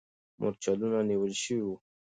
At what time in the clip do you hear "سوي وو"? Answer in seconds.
1.43-1.75